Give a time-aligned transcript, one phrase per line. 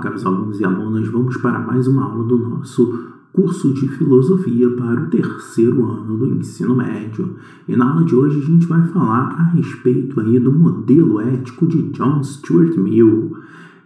[0.00, 5.02] caros alunos e alunas, vamos para mais uma aula do nosso curso de filosofia para
[5.02, 7.36] o terceiro ano do ensino médio.
[7.68, 11.66] E na aula de hoje a gente vai falar a respeito aí do modelo ético
[11.66, 13.36] de John Stuart Mill.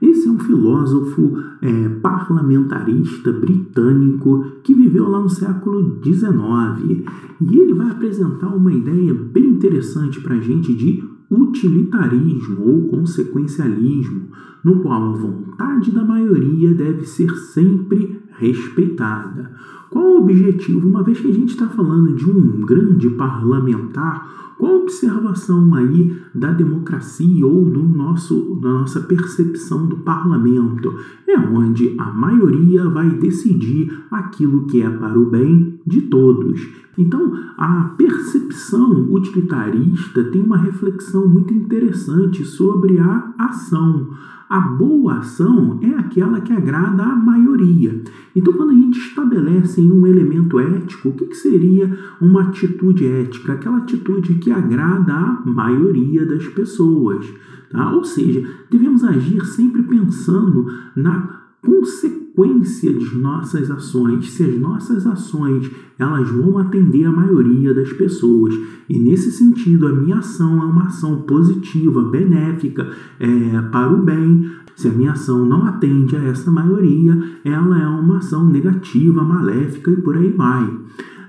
[0.00, 7.04] Esse é um filósofo é, parlamentarista britânico que viveu lá no século XIX
[7.40, 14.28] e ele vai apresentar uma ideia bem interessante para a gente de utilitarismo ou consequencialismo,
[14.62, 19.52] no qual a vontade da maioria deve ser sempre respeitada.
[19.90, 20.88] Qual o objetivo?
[20.88, 26.16] Uma vez que a gente está falando de um grande parlamentar, qual a observação aí
[26.34, 30.94] da democracia ou do nosso, da nossa percepção do parlamento?
[31.26, 36.68] É onde a maioria vai decidir aquilo que é para o bem de todos.
[36.96, 44.08] Então, a percepção utilitarista tem uma reflexão muito interessante sobre a ação.
[44.54, 48.00] A boa ação é aquela que agrada à maioria.
[48.36, 53.54] Então, quando a gente estabelece um elemento ético, o que, seria uma atitude ética?
[53.54, 57.26] Aquela atitude que agrada à maioria das pessoas.
[57.68, 57.96] Tá?
[57.96, 65.70] Ou seja, devemos agir sempre pensando na consequência de nossas ações, se as nossas ações
[65.98, 68.54] elas vão atender a maioria das pessoas.
[68.88, 72.90] E nesse sentido, a minha ação é uma ação positiva, benéfica,
[73.20, 74.50] é, para o bem.
[74.74, 79.92] Se a minha ação não atende a essa maioria, ela é uma ação negativa, maléfica
[79.92, 80.68] e por aí vai.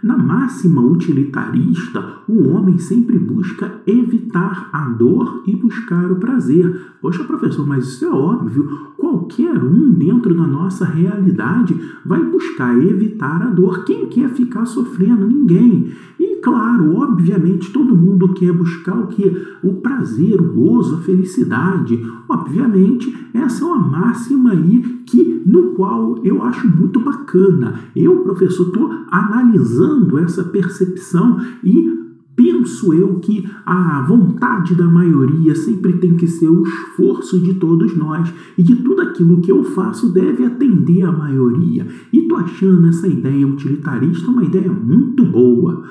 [0.05, 6.79] Na máxima utilitarista, o homem sempre busca evitar a dor e buscar o prazer.
[7.01, 8.69] Poxa, professor, mas isso é óbvio.
[8.95, 13.83] Qualquer um dentro da nossa realidade vai buscar evitar a dor.
[13.83, 15.25] Quem quer ficar sofrendo?
[15.25, 15.91] Ninguém.
[16.19, 19.35] E claro, obviamente, todo mundo quer buscar o que?
[19.63, 21.99] O prazer, o gozo, a felicidade.
[22.29, 27.79] Obviamente, essa é uma máxima aí que no qual eu acho muito bacana.
[27.95, 35.93] Eu, professor, estou analisando essa percepção e penso eu que a vontade da maioria sempre
[35.93, 40.11] tem que ser o esforço de todos nós e que tudo aquilo que eu faço
[40.11, 41.87] deve atender a maioria.
[42.13, 45.83] E tô achando essa ideia utilitarista uma ideia muito boa.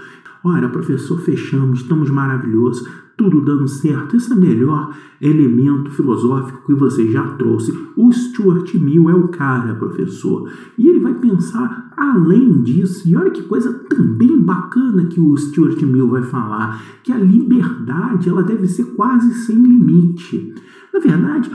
[0.46, 4.14] Ora, professor, fechamos, estamos maravilhosos, tudo dando certo.
[4.14, 7.72] Esse é o melhor elemento filosófico que você já trouxe.
[7.96, 10.50] O Stuart Mill é o cara, professor.
[10.76, 13.08] E ele vai pensar além disso.
[13.08, 18.28] E olha que coisa também bacana que o Stuart Mill vai falar, que a liberdade
[18.28, 20.54] ela deve ser quase sem limite.
[20.92, 21.50] Na verdade,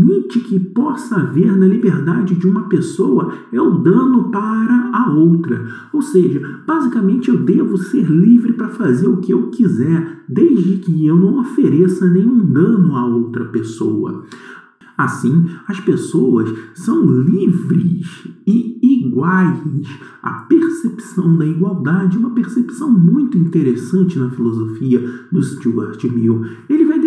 [0.00, 5.66] limite que possa haver na liberdade de uma pessoa é o dano para a outra.
[5.92, 11.06] Ou seja, basicamente eu devo ser livre para fazer o que eu quiser, desde que
[11.06, 14.24] eu não ofereça nenhum dano a outra pessoa.
[14.96, 19.88] Assim, as pessoas são livres e iguais.
[20.22, 26.44] A percepção da igualdade é uma percepção muito interessante na filosofia do Stuart Mill.
[26.68, 26.99] Ele vai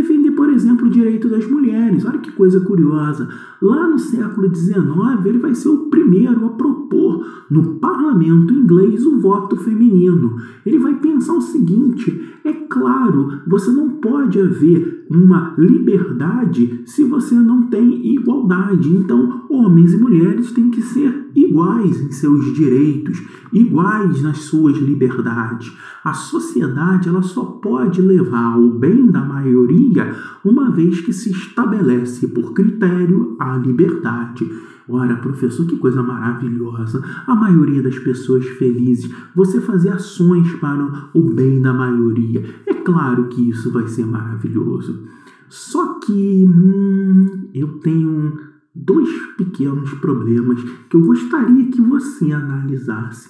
[0.43, 2.03] por exemplo, o direito das mulheres.
[2.03, 3.29] Olha que coisa curiosa.
[3.61, 9.21] Lá no século XIX, ele vai ser o primeiro a propor no parlamento inglês o
[9.21, 10.35] voto feminino.
[10.65, 17.35] Ele vai pensar o seguinte: é claro, você não pode haver uma liberdade se você
[17.35, 18.89] não tem igualdade.
[18.89, 25.75] Então, homens e mulheres têm que ser iguais em seus direitos, iguais nas suas liberdades.
[26.03, 32.27] A sociedade ela só pode levar ao bem da maioria uma vez que se estabelece
[32.27, 34.49] por critério a liberdade.
[34.87, 37.01] Ora, professor, que coisa maravilhosa!
[37.25, 42.43] A maioria das pessoas felizes, você fazer ações para o bem da maioria.
[42.65, 45.03] É claro que isso vai ser maravilhoso.
[45.47, 53.29] Só que hum, eu tenho dois pequenos problemas que eu gostaria que você analisasse.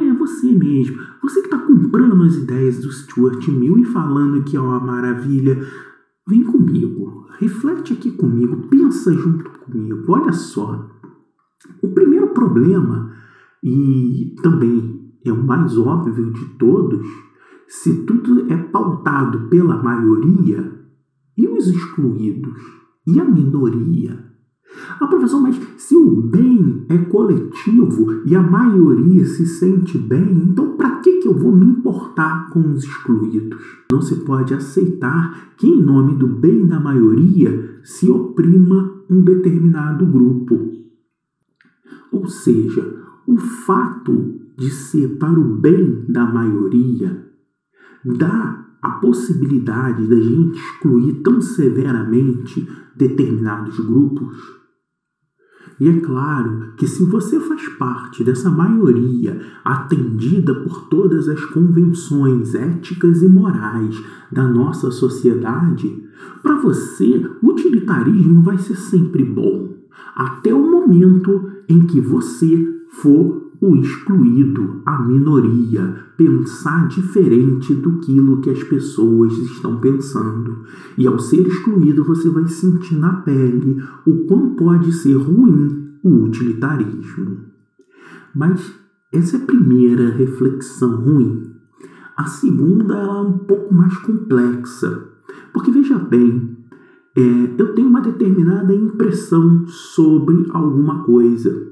[0.00, 4.56] É você mesmo, você que está comprando as ideias do Stuart Mill e falando que
[4.56, 5.58] é uma maravilha.
[6.26, 10.04] Vem comigo, reflete aqui comigo, pensa junto comigo.
[10.08, 10.90] Olha só,
[11.82, 13.12] o primeiro problema,
[13.62, 17.06] e também é o mais óbvio de todos,
[17.68, 20.80] se tudo é pautado pela maioria,
[21.36, 22.60] e os excluídos?
[23.06, 24.19] E a minoria?
[24.98, 30.76] Ah, professor, mas se o bem é coletivo e a maioria se sente bem, então
[30.76, 33.60] para que, que eu vou me importar com os excluídos?
[33.92, 40.06] Não se pode aceitar que, em nome do bem da maioria, se oprima um determinado
[40.06, 40.70] grupo.
[42.12, 42.96] Ou seja,
[43.26, 47.26] o fato de ser para o bem da maioria
[48.04, 52.66] dá a possibilidade da gente excluir tão severamente
[52.96, 54.59] determinados grupos
[55.80, 62.54] E é claro que se você faz parte dessa maioria atendida por todas as convenções
[62.54, 63.98] éticas e morais
[64.30, 66.04] da nossa sociedade,
[66.42, 69.74] para você o utilitarismo vai ser sempre bom,
[70.14, 78.00] até o momento em que você for o excluído, a minoria, pensar diferente do
[78.40, 80.64] que as pessoas estão pensando.
[80.96, 86.24] E ao ser excluído, você vai sentir na pele o quão pode ser ruim o
[86.24, 87.38] utilitarismo.
[88.34, 88.74] Mas
[89.12, 91.50] essa é a primeira reflexão ruim.
[92.16, 95.06] A segunda é um pouco mais complexa.
[95.52, 96.56] Porque veja bem,
[97.16, 101.70] é, eu tenho uma determinada impressão sobre alguma coisa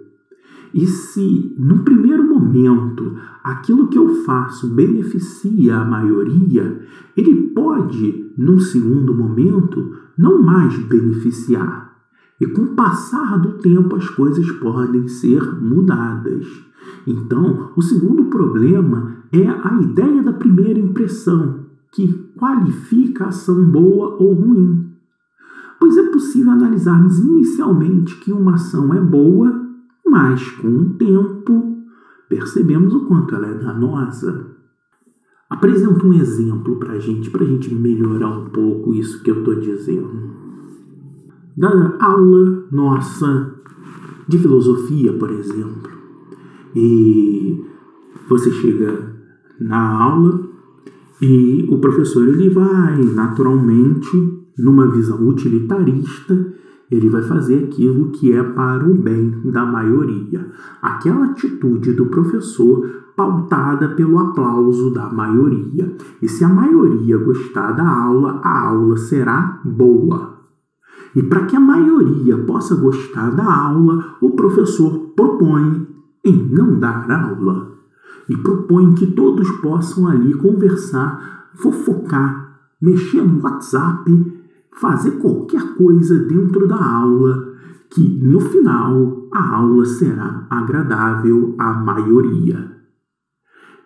[0.72, 6.80] e se, no primeiro momento, aquilo que eu faço beneficia a maioria,
[7.16, 11.96] ele pode, num segundo momento, não mais beneficiar.
[12.40, 16.46] E com o passar do tempo, as coisas podem ser mudadas.
[17.06, 24.16] Então, o segundo problema é a ideia da primeira impressão, que qualifica a ação boa
[24.20, 24.86] ou ruim.
[25.80, 29.67] Pois é possível analisarmos inicialmente que uma ação é boa
[30.10, 31.78] mas com o tempo
[32.28, 34.56] percebemos o quanto ela é danosa.
[35.48, 39.38] Apresenta um exemplo para a gente, para a gente melhorar um pouco isso que eu
[39.38, 40.36] estou dizendo.
[41.56, 43.54] Da aula nossa
[44.28, 45.90] de filosofia, por exemplo,
[46.76, 47.64] e
[48.28, 49.16] você chega
[49.58, 50.48] na aula
[51.20, 54.10] e o professor ele vai naturalmente
[54.58, 56.54] numa visão utilitarista
[56.90, 60.50] ele vai fazer aquilo que é para o bem da maioria.
[60.80, 65.94] Aquela atitude do professor pautada pelo aplauso da maioria.
[66.22, 70.38] E se a maioria gostar da aula, a aula será boa.
[71.14, 75.86] E para que a maioria possa gostar da aula, o professor propõe
[76.24, 77.72] em não dar aula.
[78.28, 84.37] E propõe que todos possam ali conversar, fofocar, mexer no WhatsApp
[84.80, 87.54] fazer qualquer coisa dentro da aula
[87.90, 92.76] que no final a aula será agradável à maioria.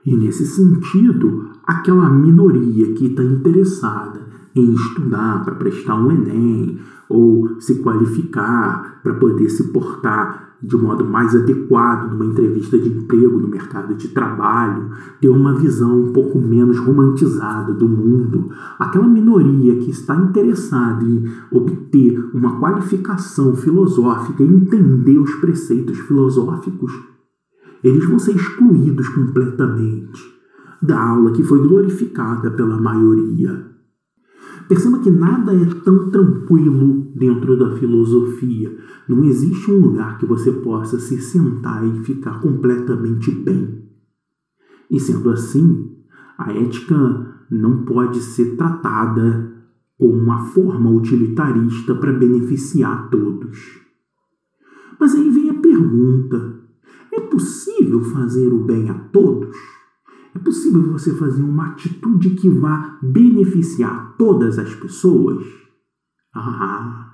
[0.04, 6.78] E nesse sentido, aquela minoria que está interessada em estudar para prestar um Enem
[7.08, 13.38] ou se qualificar para poder se portar de modo mais adequado numa entrevista de emprego
[13.38, 18.50] no mercado de trabalho, ter uma visão um pouco menos romantizada do mundo.
[18.79, 26.93] Aquela minoria que está interessada em obter uma qualificação filosófica e entender os preceitos filosóficos,
[27.82, 30.32] eles vão ser excluídos completamente
[30.81, 33.73] da aula que foi glorificada pela maioria.
[34.69, 38.75] Perceba que nada é tão tranquilo dentro da filosofia.
[39.12, 43.87] Não existe um lugar que você possa se sentar e ficar completamente bem.
[44.91, 45.94] E sendo assim,
[46.38, 49.53] a ética não pode ser tratada
[49.99, 53.81] como uma forma utilitarista para beneficiar todos.
[54.99, 56.61] Mas aí vem a pergunta:
[57.12, 59.55] é possível fazer o bem a todos?
[60.35, 65.44] É possível você fazer uma atitude que vá beneficiar todas as pessoas?
[66.35, 67.12] Ah,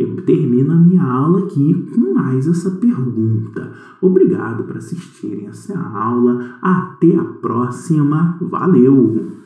[0.00, 3.72] eu termino a minha aula aqui com mais essa pergunta.
[4.00, 6.56] Obrigado por assistirem essa aula.
[6.62, 8.38] Até a próxima.
[8.40, 9.40] Valeu!